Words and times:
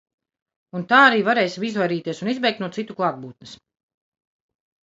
Un 0.79 0.85
tā 0.91 1.01
arī 1.09 1.19
varēsim 1.27 1.67
izvairīties 1.69 2.23
un 2.25 2.31
izbēgt 2.33 2.65
no 2.65 2.71
citu 2.79 2.99
klātbūtnes. 3.03 3.55